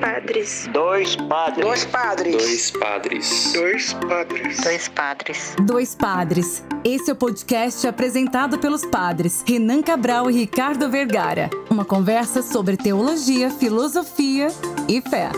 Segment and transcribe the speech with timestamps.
[0.00, 0.68] padres.
[0.72, 1.64] Dois padres.
[1.64, 2.36] Dois padres.
[2.36, 3.52] Dois padres.
[3.52, 4.56] Dois padres.
[4.62, 5.56] Dois padres.
[5.60, 6.64] Dois padres.
[6.82, 11.50] Esse é o podcast apresentado pelos padres Renan Cabral e Ricardo Vergara.
[11.68, 14.48] Uma conversa sobre teologia, filosofia
[14.88, 15.30] e fé.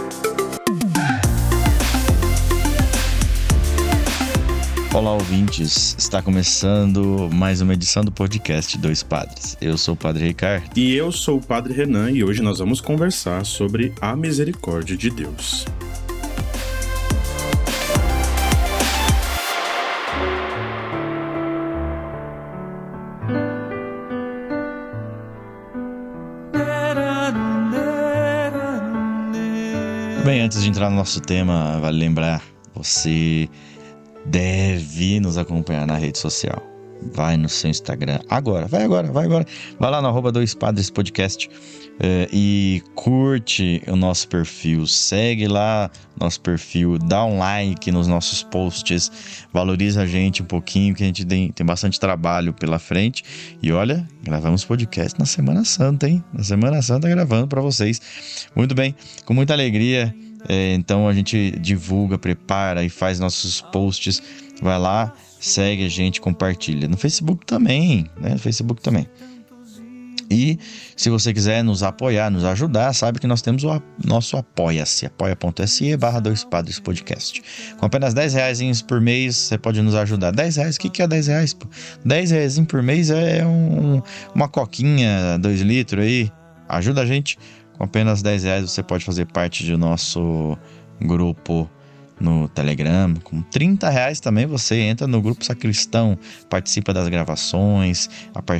[4.94, 5.96] Olá, ouvintes!
[5.98, 9.56] Está começando mais uma edição do podcast Dois Padres.
[9.58, 10.76] Eu sou o Padre Ricardo.
[10.76, 15.08] E eu sou o Padre Renan e hoje nós vamos conversar sobre a misericórdia de
[15.08, 15.64] Deus.
[30.22, 32.42] Bem, antes de entrar no nosso tema, vale lembrar,
[32.74, 33.48] você
[34.26, 36.62] deve nos acompanhar na rede social.
[37.10, 39.46] Vai no seu Instagram agora, vai agora, vai agora.
[39.78, 41.50] Vai lá no arroba Dois Padres Podcast
[41.98, 44.86] é, e curte o nosso perfil.
[44.86, 49.10] Segue lá nosso perfil, dá um like nos nossos posts,
[49.52, 53.24] valoriza a gente um pouquinho, que a gente tem, tem bastante trabalho pela frente.
[53.60, 56.22] E olha, gravamos podcast na Semana Santa, hein?
[56.32, 58.00] Na Semana Santa gravando para vocês.
[58.54, 58.94] Muito bem,
[59.24, 60.14] com muita alegria.
[60.48, 64.22] É, então a gente divulga, prepara e faz nossos posts.
[64.60, 66.86] Vai lá, segue a gente, compartilha.
[66.88, 68.30] No Facebook também, né?
[68.30, 69.06] No Facebook também.
[70.32, 70.58] E
[70.96, 75.96] se você quiser nos apoiar, nos ajudar, sabe que nós temos o nosso apoia-se, apoia.se
[75.96, 77.42] barra dois padres podcast.
[77.78, 80.30] Com apenas 10 reais por mês, você pode nos ajudar.
[80.30, 81.52] 10 reais, o que, que é 10 reais?
[81.52, 81.68] Pô?
[82.04, 84.00] 10 reais por mês é um,
[84.34, 86.32] uma coquinha, 2 litros aí.
[86.66, 87.38] Ajuda a gente.
[87.82, 90.56] Com apenas 10 reais você pode fazer parte do nosso
[91.00, 91.68] grupo
[92.20, 93.12] no Telegram.
[93.24, 96.16] Com 30 reais também você entra no grupo Sacristão,
[96.48, 98.08] participa das gravações,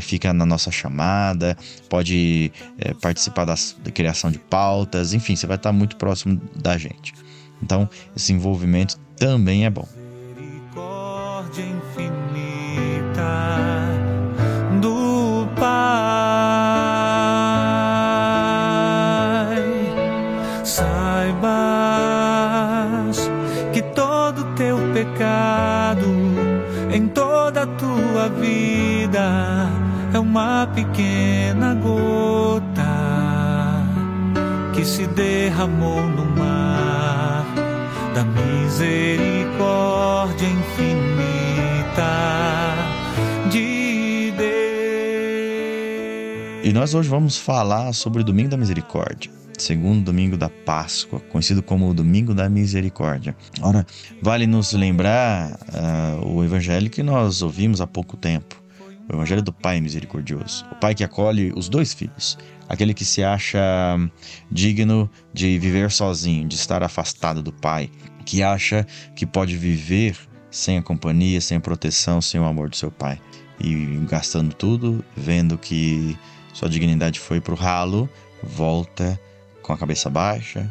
[0.01, 1.57] fica na nossa chamada,
[1.89, 6.77] pode é, participar das, da criação de pautas, enfim, você vai estar muito próximo da
[6.77, 7.15] gente.
[7.63, 9.87] Então, esse envolvimento também é bom.
[10.37, 13.62] Misericórdia infinita
[30.67, 32.63] pequena gota
[34.75, 37.45] que se derramou no mar
[38.15, 42.05] da misericórdia infinita
[43.51, 44.53] de Deus.
[46.65, 51.63] E nós hoje vamos falar sobre o Domingo da Misericórdia segundo domingo da Páscoa, conhecido
[51.63, 53.37] como o Domingo da Misericórdia.
[53.61, 53.87] Ora,
[54.21, 58.62] vale nos lembrar uh, o evangelho que nós ouvimos há pouco tempo.
[59.09, 60.65] O evangelho do Pai misericordioso.
[60.73, 62.39] O Pai que acolhe os dois filhos.
[62.69, 63.61] Aquele que se acha
[64.51, 67.91] digno de viver sozinho, de estar afastado do Pai.
[68.25, 70.17] Que acha que pode viver
[70.51, 73.21] sem a companhia, sem a proteção, sem o amor do seu Pai.
[73.59, 73.75] E
[74.09, 76.17] gastando tudo, vendo que
[76.53, 78.09] sua dignidade foi para o ralo,
[78.43, 79.19] volta
[79.63, 80.71] com a cabeça baixa,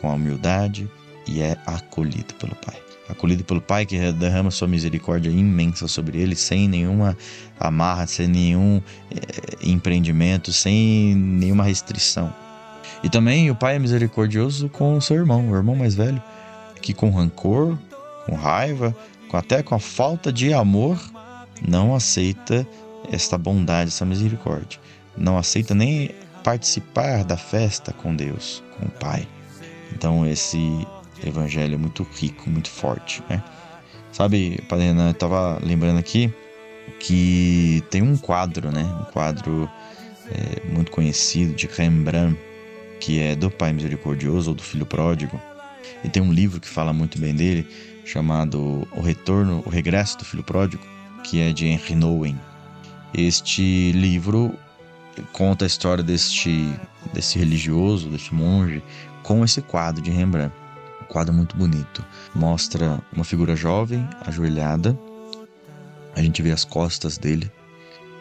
[0.00, 0.90] com a humildade
[1.26, 2.89] e é acolhido pelo Pai.
[3.10, 7.16] Acolhido pelo Pai que derrama sua misericórdia imensa sobre ele, sem nenhuma
[7.58, 12.32] amarra, sem nenhum é, empreendimento, sem nenhuma restrição.
[13.02, 16.22] E também o Pai é misericordioso com o seu irmão, o irmão mais velho,
[16.80, 17.76] que com rancor,
[18.26, 18.94] com raiva,
[19.28, 20.98] com, até com a falta de amor,
[21.66, 22.66] não aceita
[23.10, 24.78] esta bondade, essa misericórdia.
[25.16, 26.10] Não aceita nem
[26.44, 29.26] participar da festa com Deus, com o Pai.
[29.92, 30.86] Então esse
[31.24, 33.42] evangelho é muito rico, muito forte, né?
[34.12, 36.32] Sabe, Padre Renan, eu estava lembrando aqui
[36.98, 38.82] que tem um quadro, né?
[39.00, 39.70] Um quadro
[40.30, 42.38] é, muito conhecido de Rembrandt,
[42.98, 45.40] que é do Pai Misericordioso ou do Filho Pródigo.
[46.04, 47.66] E tem um livro que fala muito bem dele,
[48.04, 50.82] chamado O Retorno, o Regresso do Filho Pródigo,
[51.24, 52.38] que é de Henry Nouwen.
[53.14, 54.54] Este livro
[55.32, 56.72] conta a história deste,
[57.34, 58.82] religioso, deste monge,
[59.22, 60.54] com esse quadro de Rembrandt.
[61.10, 62.04] Quadro muito bonito.
[62.34, 64.98] Mostra uma figura jovem, ajoelhada.
[66.14, 67.50] A gente vê as costas dele.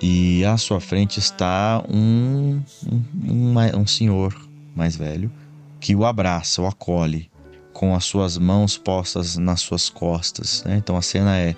[0.02, 4.36] E à sua frente está um, um, um, um senhor
[4.76, 5.32] mais velho
[5.80, 7.30] que o abraça, o acolhe,
[7.74, 10.64] com as suas mãos postas nas suas costas.
[10.66, 10.78] Né?
[10.78, 11.56] Então a cena é: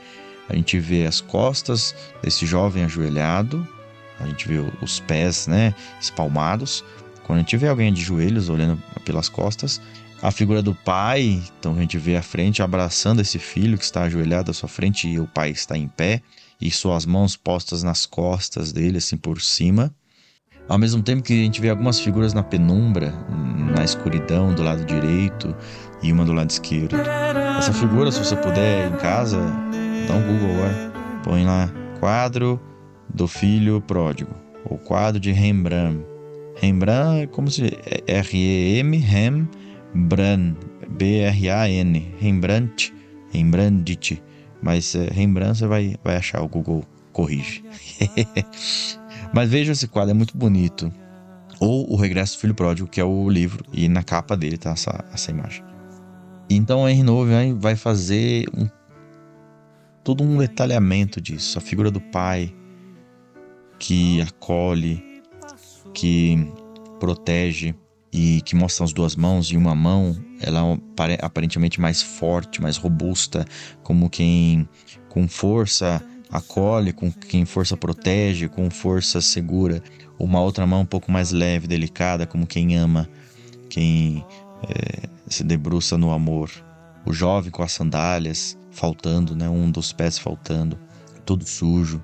[0.50, 3.68] a gente vê as costas desse jovem ajoelhado,
[4.19, 6.83] a gente vê os pés, né, espalmados.
[7.24, 9.81] Quando a gente vê alguém de joelhos olhando pelas costas,
[10.21, 14.03] a figura do pai, então a gente vê a frente abraçando esse filho que está
[14.03, 16.21] ajoelhado à sua frente e o pai está em pé
[16.62, 19.91] e suas mãos postas nas costas dele, assim por cima.
[20.69, 23.12] Ao mesmo tempo que a gente vê algumas figuras na penumbra,
[23.75, 25.56] na escuridão do lado direito
[26.03, 26.95] e uma do lado esquerdo.
[27.57, 29.39] Essa figura, se você puder em casa,
[30.07, 31.69] dá um Google agora, põe lá
[32.00, 32.62] quadro
[33.12, 34.33] do filho pródigo,
[34.65, 36.06] ou quadro de Rembrandt.
[36.56, 39.60] Rembrandt é como se é R-E-M, Rembrandt,
[39.93, 42.93] B-R-A-N, Rembrandt,
[43.31, 44.21] Rembrandt,
[44.61, 47.63] mas é, Rembrandt você vai, vai achar, o Google corrige.
[49.33, 50.91] mas veja esse quadro, é muito bonito.
[51.59, 54.71] Ou O Regresso do Filho Pródigo, que é o livro, e na capa dele tá
[54.71, 55.63] essa, essa imagem.
[56.49, 58.67] Então a R9 vai fazer um,
[60.03, 62.53] todo um detalhamento disso, a figura do pai
[63.79, 65.21] que acolhe,
[65.94, 66.51] que
[66.99, 67.73] protege
[68.11, 70.61] e que mostra as duas mãos e uma mão ela
[71.09, 73.45] é aparentemente mais forte, mais robusta,
[73.83, 74.67] como quem
[75.07, 79.83] com força acolhe, com quem força protege, com força segura.
[80.17, 83.09] Uma outra mão um pouco mais leve, delicada, como quem ama,
[83.69, 84.25] quem
[84.67, 86.49] é, se debruça no amor.
[87.05, 89.49] O jovem com as sandálias faltando, né?
[89.49, 90.77] um dos pés faltando,
[91.25, 92.03] todo sujo.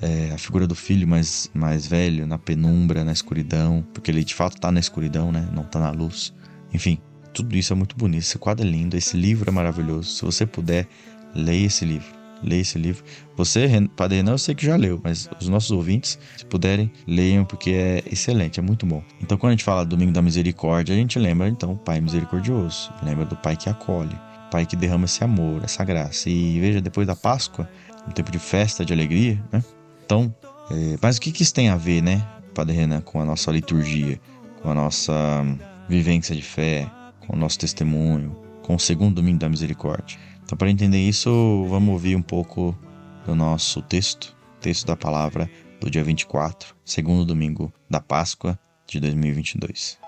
[0.00, 4.34] É, a figura do filho mais, mais velho na penumbra, na escuridão, porque ele de
[4.34, 5.48] fato está na escuridão, né?
[5.52, 6.32] não está na luz.
[6.72, 6.98] Enfim,
[7.34, 8.22] tudo isso é muito bonito.
[8.22, 10.10] Esse quadro é lindo, esse livro é maravilhoso.
[10.10, 10.86] Se você puder,
[11.34, 13.04] leia esse livro leia esse livro.
[13.36, 17.44] Você, Padre Renan, eu sei que já leu, mas os nossos ouvintes, se puderem, leiam
[17.44, 19.02] porque é excelente, é muito bom.
[19.20, 23.24] Então, quando a gente fala Domingo da Misericórdia, a gente lembra então Pai misericordioso, lembra
[23.24, 24.16] do Pai que acolhe,
[24.50, 26.28] Pai que derrama esse amor, essa graça.
[26.28, 27.68] E veja, depois da Páscoa,
[28.06, 29.62] um tempo de festa, de alegria, né?
[30.08, 30.34] Então,
[30.70, 33.50] é, mas o que, que isso tem a ver, né, Padre Renan, com a nossa
[33.50, 34.18] liturgia,
[34.62, 35.12] com a nossa
[35.86, 36.90] vivência de fé,
[37.26, 40.18] com o nosso testemunho, com o segundo domingo da misericórdia?
[40.42, 42.74] Então, para entender isso, vamos ouvir um pouco
[43.26, 50.07] do nosso texto, texto da palavra do dia 24, segundo domingo da Páscoa de 2022.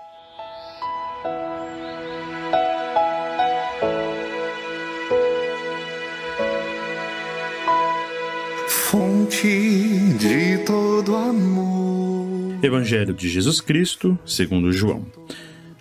[9.41, 12.63] Fonte de todo amor.
[12.63, 15.03] Evangelho de Jesus Cristo, segundo João.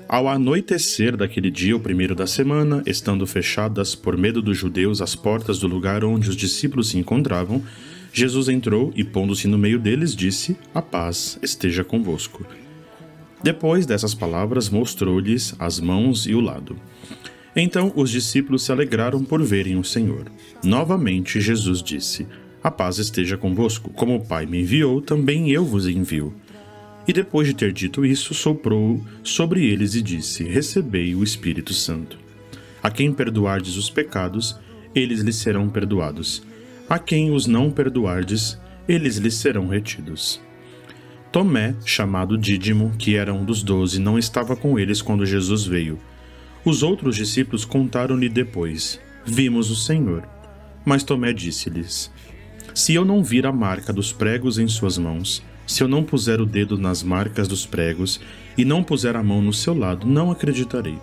[0.08, 5.14] Ao anoitecer daquele dia, o primeiro da semana, estando fechadas por medo dos judeus as
[5.14, 7.62] portas do lugar onde os discípulos se encontravam,
[8.14, 12.46] Jesus entrou e, pondo-se no meio deles, disse: A paz esteja convosco.
[13.42, 16.76] Depois dessas palavras, mostrou-lhes as mãos e o lado.
[17.54, 20.32] Então os discípulos se alegraram por verem o Senhor.
[20.64, 22.26] Novamente Jesus disse:
[22.62, 23.90] A paz esteja convosco.
[23.90, 26.34] Como o Pai me enviou, também eu vos envio.
[27.08, 32.18] E depois de ter dito isso, soprou sobre eles e disse: Recebei o Espírito Santo.
[32.82, 34.58] A quem perdoardes os pecados,
[34.94, 36.42] eles lhes serão perdoados.
[36.88, 40.40] A quem os não perdoardes, eles lhes serão retidos.
[41.32, 45.98] Tomé, chamado Dídimo, que era um dos doze, não estava com eles quando Jesus veio.
[46.64, 50.28] Os outros discípulos contaram-lhe depois: Vimos o Senhor.
[50.84, 52.10] Mas Tomé disse-lhes:
[52.74, 56.40] Se eu não vir a marca dos pregos em suas mãos, se eu não puser
[56.40, 58.20] o dedo nas marcas dos pregos
[58.56, 60.98] e não puser a mão no seu lado, não acreditarei.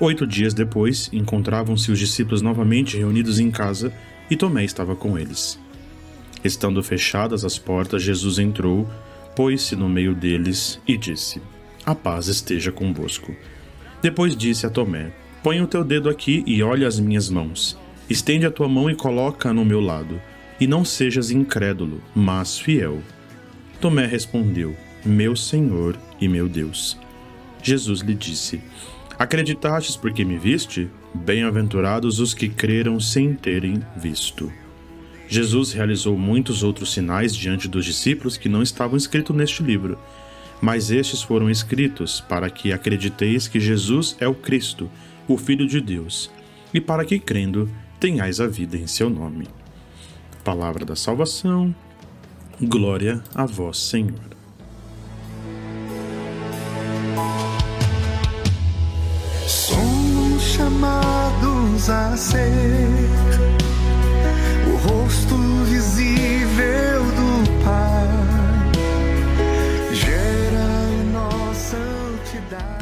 [0.00, 3.92] Oito dias depois, encontravam-se os discípulos novamente reunidos em casa
[4.30, 5.58] e Tomé estava com eles.
[6.44, 8.88] Estando fechadas as portas, Jesus entrou,
[9.36, 11.40] pôs-se no meio deles e disse:
[11.86, 13.34] A paz esteja convosco.
[14.02, 15.12] Depois disse a Tomé:
[15.42, 17.78] Põe o teu dedo aqui e olha as minhas mãos.
[18.10, 20.20] Estende a tua mão e coloca-a no meu lado.
[20.62, 23.02] E não sejas incrédulo, mas fiel.
[23.80, 26.96] Tomé respondeu: Meu Senhor e meu Deus.
[27.60, 28.60] Jesus lhe disse:
[29.18, 30.88] Acreditastes porque me viste?
[31.12, 34.52] Bem-aventurados os que creram sem terem visto.
[35.26, 39.98] Jesus realizou muitos outros sinais diante dos discípulos que não estavam escritos neste livro,
[40.60, 44.88] mas estes foram escritos para que acrediteis que Jesus é o Cristo,
[45.26, 46.30] o Filho de Deus,
[46.72, 49.48] e para que, crendo, tenhais a vida em seu nome.
[50.44, 51.74] Palavra da salvação,
[52.60, 54.20] Glória a vós, Senhor.
[59.46, 63.41] Somos chamados a ser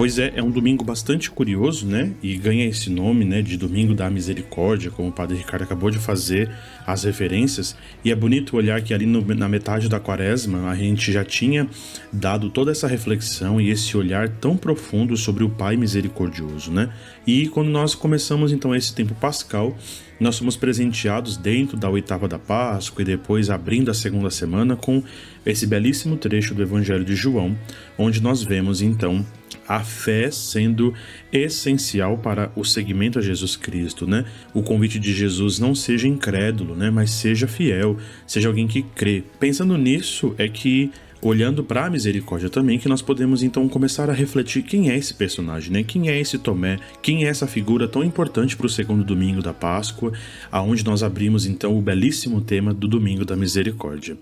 [0.01, 2.11] Pois é, é um domingo bastante curioso, né?
[2.23, 5.99] E ganha esse nome, né, de Domingo da Misericórdia, como o Padre Ricardo acabou de
[5.99, 6.51] fazer
[6.87, 11.13] as referências, e é bonito olhar que ali no, na metade da quaresma a gente
[11.13, 11.69] já tinha
[12.11, 16.91] dado toda essa reflexão e esse olhar tão profundo sobre o Pai misericordioso, né?
[17.27, 19.77] E quando nós começamos então esse tempo pascal,
[20.19, 25.03] nós somos presenteados dentro da oitava da Páscoa e depois abrindo a segunda semana com
[25.45, 27.55] esse belíssimo trecho do Evangelho de João,
[27.99, 29.27] onde nós vemos então
[29.67, 30.93] a fé sendo
[31.33, 34.25] essencial para o seguimento a Jesus Cristo, né?
[34.53, 39.23] O convite de Jesus não seja incrédulo, né, mas seja fiel, seja alguém que crê.
[39.39, 40.91] Pensando nisso é que
[41.23, 45.13] olhando para a misericórdia também, que nós podemos então começar a refletir quem é esse
[45.13, 45.83] personagem, né?
[45.83, 46.79] Quem é esse Tomé?
[47.03, 50.13] Quem é essa figura tão importante para o segundo domingo da Páscoa,
[50.51, 54.17] aonde nós abrimos então o belíssimo tema do domingo da misericórdia.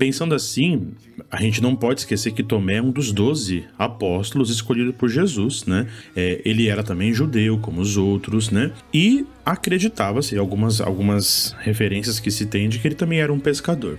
[0.00, 0.92] Pensando assim,
[1.30, 5.66] a gente não pode esquecer que Tomé é um dos doze apóstolos escolhidos por Jesus,
[5.66, 5.86] né?
[6.16, 8.72] É, ele era também judeu, como os outros, né?
[8.94, 13.98] E acreditava-se, algumas, algumas referências que se tem de que ele também era um pescador.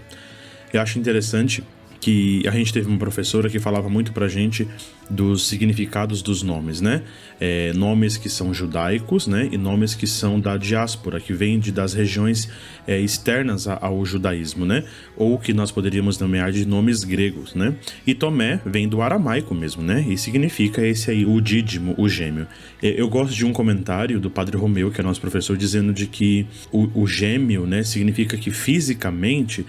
[0.74, 1.64] Eu acho interessante
[2.02, 4.68] que a gente teve uma professora que falava muito pra gente
[5.08, 7.04] dos significados dos nomes, né?
[7.40, 9.48] É, nomes que são judaicos, né?
[9.52, 12.50] E nomes que são da diáspora, que vêm de, das regiões
[12.88, 14.84] é, externas ao judaísmo, né?
[15.16, 17.76] Ou que nós poderíamos nomear de nomes gregos, né?
[18.08, 20.04] E Tomé vem do aramaico mesmo, né?
[20.10, 22.48] E significa esse aí, o dídimo, o gêmeo.
[22.82, 26.48] Eu gosto de um comentário do Padre Romeu, que é nosso professor, dizendo de que
[26.72, 27.84] o, o gêmeo, né?
[27.84, 29.66] Significa que fisicamente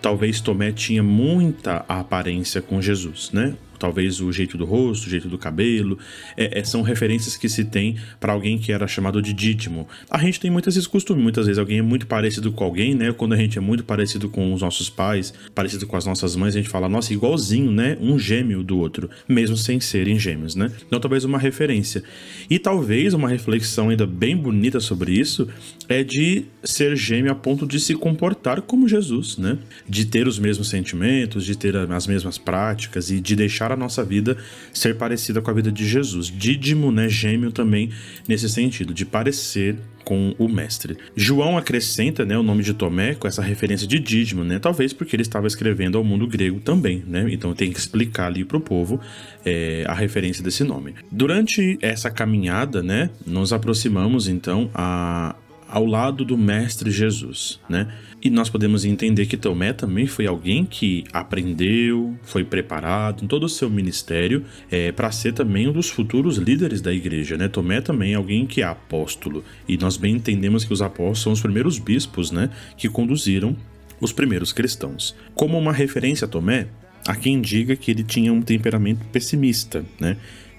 [0.00, 3.54] talvez Tomé tinha muita aparência com Jesus, né?
[3.78, 5.98] Talvez o jeito do rosto, o jeito do cabelo,
[6.36, 9.88] é, é, são referências que se tem para alguém que era chamado de Dídimo.
[10.10, 13.12] A gente tem muitos esses costumes, muitas vezes alguém é muito parecido com alguém, né?
[13.12, 16.54] Quando a gente é muito parecido com os nossos pais, parecido com as nossas mães,
[16.54, 17.96] a gente fala, nossa, igualzinho, né?
[18.00, 20.70] Um gêmeo do outro, mesmo sem serem gêmeos, né?
[20.86, 22.02] Então talvez uma referência.
[22.48, 25.48] E talvez uma reflexão ainda bem bonita sobre isso
[25.88, 29.58] é de ser gêmeo a ponto de se comportar como Jesus, né?
[29.88, 34.04] De ter os mesmos sentimentos, de ter as mesmas práticas e de deixar a nossa
[34.04, 34.36] vida
[34.72, 36.26] ser parecida com a vida de Jesus.
[36.26, 37.90] Dídimo, né, gêmeo também
[38.26, 40.96] nesse sentido, de parecer com o mestre.
[41.14, 45.14] João acrescenta, né, o nome de Tomé com essa referência de Dídimo, né, talvez porque
[45.14, 48.60] ele estava escrevendo ao mundo grego também, né, então tem que explicar ali para o
[48.60, 48.98] povo
[49.44, 50.94] é, a referência desse nome.
[51.12, 55.36] Durante essa caminhada, né, nos aproximamos então a
[55.68, 57.92] ao lado do Mestre Jesus, né?
[58.22, 63.44] E nós podemos entender que Tomé também foi alguém que aprendeu, foi preparado em todo
[63.44, 67.46] o seu ministério é, para ser também um dos futuros líderes da igreja, né?
[67.48, 71.32] Tomé também é alguém que é apóstolo e nós bem entendemos que os apóstolos são
[71.32, 72.50] os primeiros bispos, né?
[72.76, 73.54] Que conduziram
[74.00, 75.14] os primeiros cristãos.
[75.34, 76.68] Como uma referência a Tomé,
[77.06, 80.16] há quem diga que ele tinha um temperamento pessimista, né?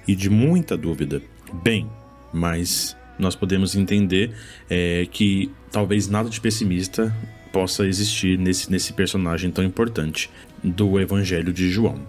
[0.07, 1.21] E de muita dúvida.
[1.63, 1.87] Bem,
[2.31, 4.31] mas nós podemos entender
[4.69, 7.15] é, que talvez nada de pessimista
[7.51, 10.29] possa existir nesse, nesse personagem tão importante
[10.63, 11.99] do Evangelho de João.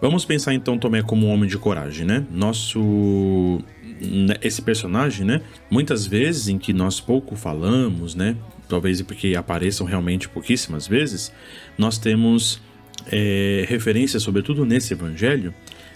[0.00, 2.24] Vamos pensar então Tomé como um homem de coragem, né?
[2.30, 3.60] Nosso
[4.00, 5.40] né, esse personagem, né?
[5.68, 8.36] Muitas vezes em que nós pouco falamos, né?
[8.68, 11.32] Talvez porque apareçam realmente pouquíssimas vezes,
[11.76, 12.60] nós temos
[13.10, 15.52] é, referência, sobretudo nesse evangelho,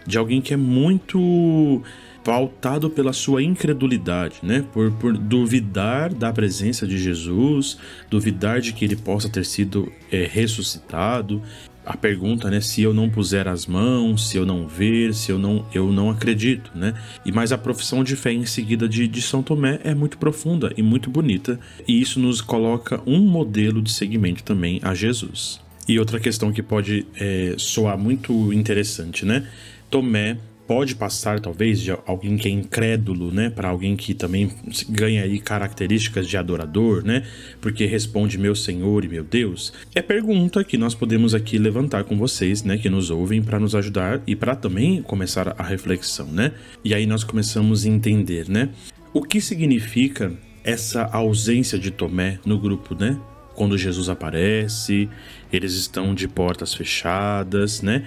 [0.06, 1.82] de alguém que é muito
[2.25, 4.64] pautado pela sua incredulidade, né?
[4.73, 10.25] Por, por duvidar da presença de Jesus, duvidar de que ele possa ter sido é,
[10.25, 11.43] ressuscitado.
[11.85, 15.38] A pergunta, né, se eu não puser as mãos, se eu não ver, se eu
[15.38, 16.95] não, eu não acredito, né?
[17.26, 20.73] E mas a profissão de fé em seguida de, de São Tomé é muito profunda
[20.76, 25.61] e muito bonita, e isso nos coloca um modelo de seguimento também a Jesus.
[25.88, 29.45] E outra questão que pode é, soar muito interessante, né?
[29.91, 34.50] Tomé pode passar talvez de alguém que é incrédulo, né, para alguém que também
[34.88, 37.25] ganha aí características de adorador, né,
[37.61, 39.73] porque responde meu Senhor e meu Deus.
[39.95, 43.75] É pergunta que nós podemos aqui levantar com vocês, né, que nos ouvem para nos
[43.75, 46.52] ajudar e para também começar a reflexão, né?
[46.85, 48.71] E aí nós começamos a entender, né,
[49.12, 50.33] o que significa
[50.64, 53.19] essa ausência de Tomé no grupo, né?
[53.54, 55.09] Quando Jesus aparece,
[55.52, 58.07] eles estão de portas fechadas, né?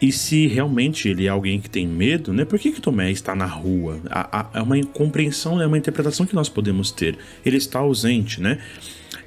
[0.00, 2.44] E se realmente ele é alguém que tem medo, né?
[2.44, 4.00] Por que, que Tomé está na rua?
[4.54, 7.18] É uma compreensão, é uma interpretação que nós podemos ter.
[7.44, 8.58] Ele está ausente, né?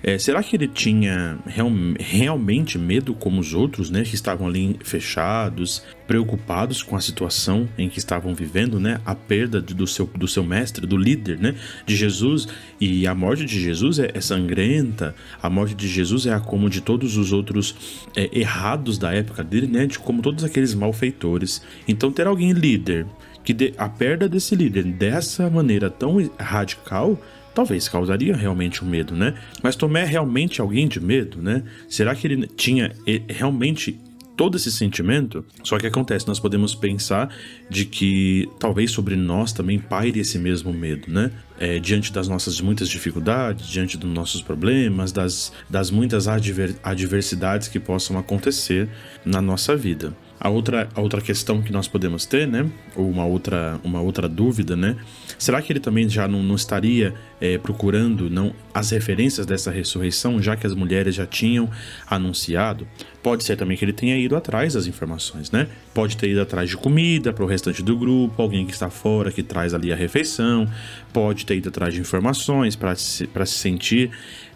[0.04, 4.78] É, será que ele tinha real, realmente medo como os outros, né, que estavam ali
[4.84, 10.28] fechados, preocupados com a situação em que estavam vivendo, né, a perda do seu, do
[10.28, 11.56] seu mestre, do líder, né,
[11.86, 12.48] de Jesus
[12.80, 16.70] e a morte de Jesus é, é sangrenta, a morte de Jesus é a como
[16.70, 17.76] de todos os outros
[18.16, 21.62] é, errados da época dele, né, de como todos aqueles malfeitores.
[21.88, 23.06] Então ter alguém líder
[23.44, 27.20] que a perda desse líder dessa maneira tão radical
[27.54, 29.34] talvez causaria realmente um medo, né?
[29.62, 31.64] Mas Tomé é realmente alguém de medo, né?
[31.90, 32.92] Será que ele tinha
[33.28, 34.00] realmente
[34.42, 35.46] todo esse sentimento.
[35.64, 37.32] Só que acontece, nós podemos pensar
[37.70, 41.32] de que talvez sobre nós também paire esse mesmo medo, né?
[41.60, 47.68] É, diante das nossas muitas dificuldades, diante dos nossos problemas, das, das muitas adver, adversidades
[47.68, 48.90] que possam acontecer
[49.24, 50.12] na nossa vida.
[50.44, 52.68] A outra, a outra questão que nós podemos ter, né?
[52.96, 54.98] Ou uma outra, uma outra dúvida, né?
[55.38, 60.42] Será que ele também já não, não estaria é, procurando não as referências dessa ressurreição,
[60.42, 61.70] já que as mulheres já tinham
[62.10, 62.88] anunciado?
[63.22, 65.68] Pode ser também que ele tenha ido atrás das informações, né?
[65.94, 69.32] Pode ter ido atrás de comida para o restante do grupo, alguém que está fora
[69.32, 70.68] que traz ali a refeição,
[71.14, 74.10] pode ter ido atrás de informações para se, se sentir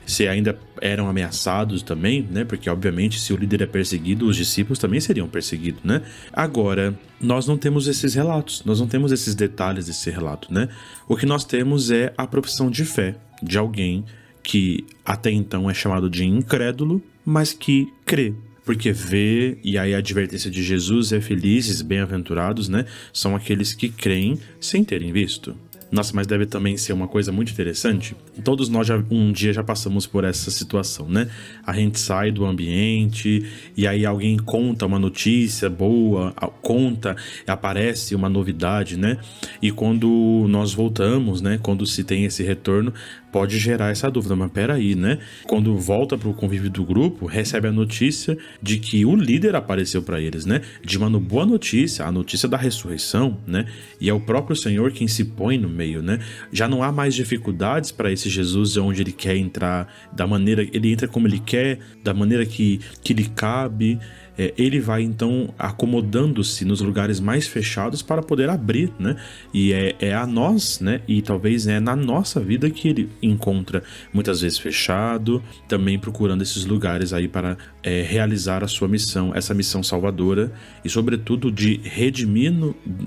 [0.06, 2.44] se ainda eram ameaçados também, né?
[2.44, 6.02] Porque obviamente se o líder é perseguido, os discípulos também seriam perseguidos, né?
[6.32, 10.70] Agora, nós não temos esses relatos, nós não temos esses detalhes desse relato, né?
[11.08, 14.06] O que nós temos é a profissão de fé de alguém
[14.44, 18.34] que até então é chamado de incrédulo, mas que crê,
[18.64, 22.86] porque vê, e aí a advertência de Jesus é felizes, bem-aventurados, né?
[23.12, 25.56] São aqueles que creem sem terem visto.
[25.92, 28.16] Nossa, mas deve também ser uma coisa muito interessante.
[28.44, 31.30] Todos nós já um dia já passamos por essa situação, né?
[31.66, 33.46] A gente sai do ambiente
[33.78, 37.16] e aí alguém conta uma notícia boa, conta,
[37.48, 39.18] aparece uma novidade, né?
[39.62, 41.60] E quando nós voltamos, né?
[41.62, 42.94] Quando se tem esse retorno,
[43.36, 45.20] pode gerar essa dúvida, mas peraí, né?
[45.44, 50.02] Quando volta para o convívio do grupo, recebe a notícia de que o líder apareceu
[50.02, 50.62] para eles, né?
[50.82, 53.66] De uma boa notícia, a notícia da ressurreição, né?
[54.00, 56.20] E é o próprio Senhor quem se põe no meio, né?
[56.52, 60.92] Já não há mais dificuldades para esse Jesus onde ele quer entrar, da maneira ele
[60.92, 64.00] entra como ele quer, da maneira que, que lhe cabe
[64.38, 69.16] é, ele vai então acomodando-se nos lugares mais fechados para poder abrir, né?
[69.54, 71.02] E é, é a nós, né?
[71.08, 76.66] E talvez é na nossa vida que ele encontra muitas vezes fechado, também procurando esses
[76.66, 80.52] lugares aí para é, realizar a sua missão, essa missão salvadora
[80.84, 82.54] e, sobretudo, de redimir,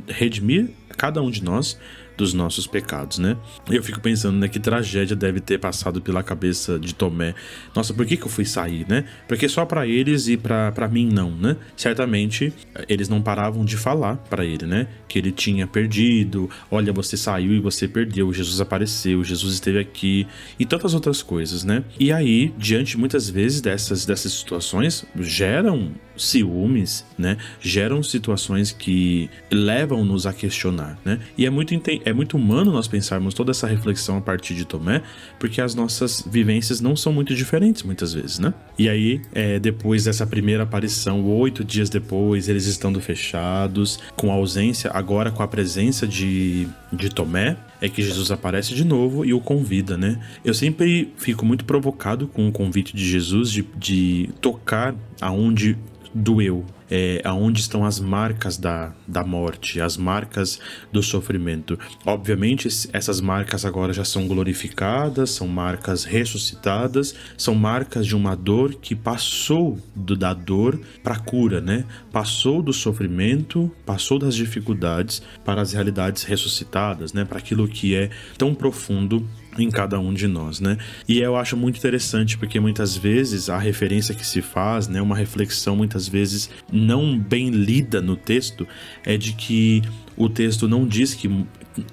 [0.09, 1.79] redimir cada um de nós
[2.19, 3.37] dos nossos pecados, né?
[3.71, 7.33] Eu fico pensando, né, que tragédia deve ter passado pela cabeça de Tomé.
[7.75, 9.05] Nossa, por que, que eu fui sair, né?
[9.29, 11.57] Porque só para eles e para mim não, né?
[11.77, 12.53] Certamente
[12.89, 14.89] eles não paravam de falar para ele, né?
[15.07, 20.26] Que ele tinha perdido, olha, você saiu e você perdeu, Jesus apareceu, Jesus esteve aqui
[20.59, 21.85] e tantas outras coisas, né?
[22.00, 27.37] E aí, diante muitas vezes dessas, dessas situações, geram ciúmes, né?
[27.61, 31.21] Geram situações que levam-nos a questionar, né?
[31.37, 31.73] E é muito,
[32.08, 35.02] é muito humano nós pensarmos toda essa reflexão a partir de Tomé,
[35.38, 38.52] porque as nossas vivências não são muito diferentes muitas vezes, né?
[38.78, 44.34] E aí, é, depois dessa primeira aparição, oito dias depois, eles estando fechados, com a
[44.34, 49.32] ausência, agora com a presença de, de Tomé, é que Jesus aparece de novo e
[49.32, 50.18] o convida, né?
[50.44, 55.76] Eu sempre fico muito provocado com o convite de Jesus de, de tocar aonde
[56.19, 60.59] doeu, é, aonde estão as marcas da, da morte, as marcas
[60.93, 61.78] do sofrimento.
[62.04, 68.75] Obviamente, essas marcas agora já são glorificadas, são marcas ressuscitadas, são marcas de uma dor
[68.75, 71.85] que passou do, da dor para a cura, né?
[72.11, 77.25] Passou do sofrimento, passou das dificuldades para as realidades ressuscitadas, né?
[77.25, 79.25] Para aquilo que é tão profundo
[79.62, 80.78] em cada um de nós, né?
[81.08, 85.16] E eu acho muito interessante porque muitas vezes a referência que se faz, né, uma
[85.16, 88.66] reflexão muitas vezes não bem lida no texto,
[89.04, 89.82] é de que
[90.16, 91.28] o texto não diz que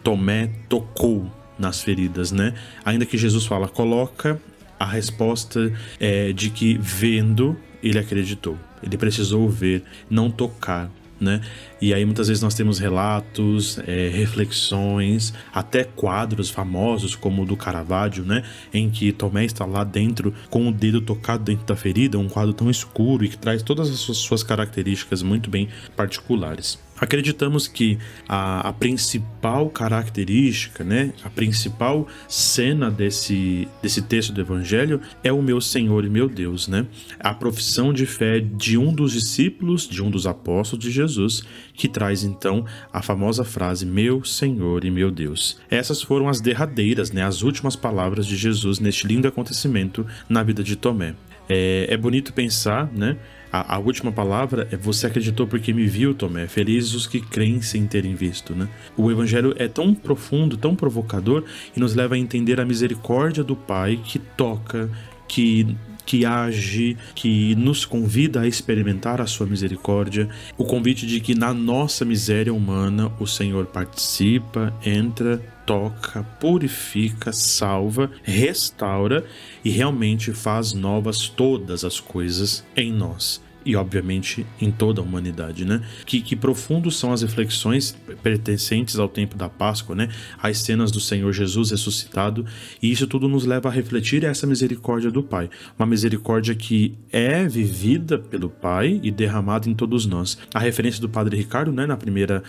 [0.03, 2.53] Tomé tocou nas feridas, né?
[2.83, 4.41] Ainda que Jesus fala, coloca
[4.79, 8.57] a resposta é, de que vendo ele acreditou.
[8.83, 11.41] Ele precisou ver, não tocar né?
[11.81, 17.55] E aí muitas vezes nós temos relatos, é, reflexões, até quadros famosos como o do
[17.55, 18.43] Caravaggio, né?
[18.73, 22.53] Em que Tomé está lá dentro com o dedo tocado dentro da ferida, um quadro
[22.53, 26.84] tão escuro e que traz todas as suas características muito bem particulares.
[26.99, 35.01] Acreditamos que a, a, principal característica, né, a principal cena desse, desse texto do Evangelho
[35.23, 36.85] é o meu Senhor e meu Deus, né?
[37.19, 41.89] A profissão de fé de um dos discípulos, de um dos apóstolos de Jesus, que
[41.89, 45.59] traz então a famosa frase meu Senhor e meu Deus.
[45.69, 50.63] Essas foram as derradeiras, né, as últimas palavras de Jesus neste lindo acontecimento na vida
[50.63, 51.13] de Tomé.
[51.47, 53.17] É, é bonito pensar, né?
[53.55, 56.45] A, a, última palavra é você acreditou porque me viu, Tomé.
[56.45, 58.67] Felizes os que creem sem terem visto, né?
[58.97, 63.55] O evangelho é tão profundo, tão provocador e nos leva a entender a misericórdia do
[63.55, 64.89] Pai que toca,
[65.25, 71.33] que que age, que nos convida a experimentar a sua misericórdia, o convite de que
[71.33, 79.25] na nossa miséria humana o Senhor participa, entra, toca, purifica, salva, restaura
[79.63, 85.65] e realmente faz novas todas as coisas em nós e, obviamente, em toda a humanidade,
[85.65, 85.81] né?
[86.05, 90.09] Que, que profundos são as reflexões pertencentes ao tempo da Páscoa, né?
[90.41, 92.45] As cenas do Senhor Jesus ressuscitado,
[92.81, 95.49] e isso tudo nos leva a refletir essa misericórdia do Pai.
[95.79, 100.37] Uma misericórdia que é vivida pelo Pai e derramada em todos nós.
[100.53, 101.87] A referência do Padre Ricardo, né?
[101.87, 102.43] Na primeira,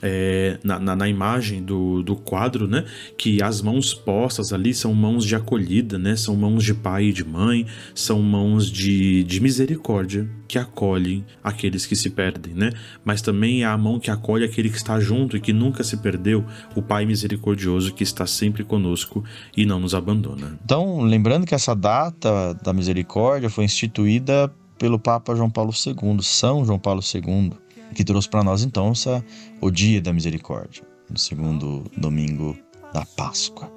[0.00, 2.86] é, na, na, na, imagem do, do quadro, né?
[3.18, 6.16] Que as mãos postas ali são mãos de acolhida, né?
[6.16, 11.86] São mãos de pai e de mãe, são mãos de, de misericórdia que acolhem aqueles
[11.86, 12.72] que se perdem, né?
[13.02, 15.96] Mas também é a mão que acolhe aquele que está junto e que nunca se
[15.96, 16.44] perdeu,
[16.76, 19.24] o Pai misericordioso que está sempre conosco
[19.56, 20.58] e não nos abandona.
[20.62, 26.66] Então, lembrando que essa data da misericórdia foi instituída pelo Papa João Paulo II, São
[26.66, 27.52] João Paulo II,
[27.94, 29.24] que trouxe para nós então essa,
[29.58, 32.54] o dia da misericórdia, no segundo domingo
[32.92, 33.72] da Páscoa.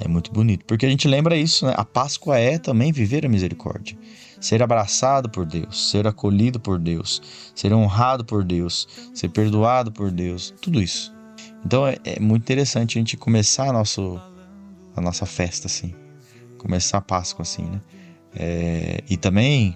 [0.00, 1.74] É muito bonito, porque a gente lembra isso, né?
[1.76, 3.98] A Páscoa é também viver a misericórdia
[4.40, 7.20] ser abraçado por Deus, ser acolhido por Deus,
[7.54, 11.14] ser honrado por Deus, ser perdoado por Deus, tudo isso.
[11.64, 14.20] Então é, é muito interessante a gente começar a, nosso,
[14.94, 15.94] a nossa festa assim,
[16.56, 17.80] começar a Páscoa assim, né?
[18.34, 19.74] É, e também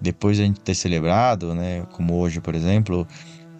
[0.00, 3.06] depois a gente ter celebrado, né, como hoje, por exemplo,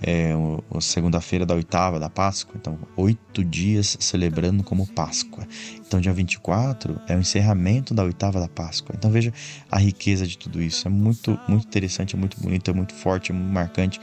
[0.03, 5.47] é, o, segunda-feira da oitava da Páscoa, então oito dias celebrando como Páscoa.
[5.87, 8.95] Então dia 24 é o encerramento da oitava da Páscoa.
[8.97, 9.33] Então veja
[9.71, 10.87] a riqueza de tudo isso.
[10.87, 14.01] É muito, muito interessante, é muito bonito, é muito forte, é muito marcante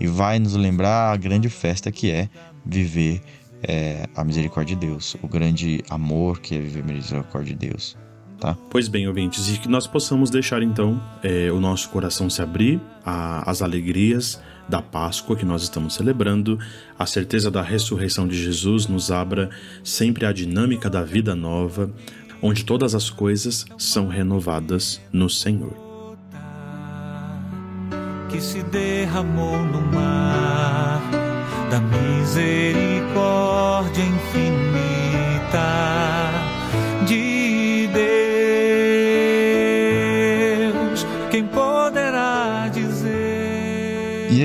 [0.00, 2.28] e vai nos lembrar a grande festa que é
[2.64, 3.20] viver
[3.62, 7.96] é, a misericórdia de Deus, o grande amor que é viver a misericórdia de Deus.
[8.38, 8.56] Tá?
[8.70, 12.80] Pois bem, ouvintes, e que nós possamos deixar então é, o nosso coração se abrir
[13.04, 16.58] às alegrias, da Páscoa que nós estamos celebrando,
[16.98, 19.48] a certeza da ressurreição de Jesus nos abra
[19.82, 21.90] sempre a dinâmica da vida nova,
[22.42, 25.76] onde todas as coisas são renovadas no Senhor.
[28.28, 31.00] Que se derramou no mar
[31.70, 34.97] da misericórdia infinita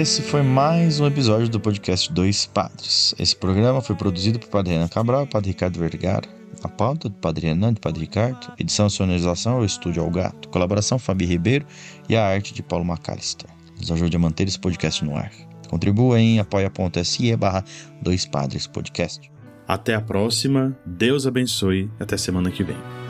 [0.03, 3.15] esse foi mais um episódio do podcast Dois Padres.
[3.17, 6.27] Esse programa foi produzido por Padre Renan Cabral e Padre Ricardo Vergara.
[6.61, 8.51] A pauta do Padre Renan e Padre Ricardo.
[8.59, 10.49] Edição e sonorização é o Estúdio Algato.
[10.49, 11.65] Colaboração Fabi Ribeiro
[12.09, 13.49] e a arte de Paulo McAllister.
[13.79, 15.31] Nos ajude a manter esse podcast no ar.
[15.69, 17.63] Contribua em apoia.se barra
[18.01, 19.31] Dois Padres Podcast.
[19.65, 23.02] Até a próxima, Deus abençoe até semana que vem.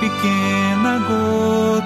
[0.00, 1.85] Pequena gota,